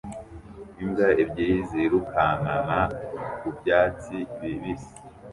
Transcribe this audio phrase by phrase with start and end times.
[0.83, 2.79] Imbwa ebyiri zirukankana
[3.39, 4.93] ku byatsi bibisi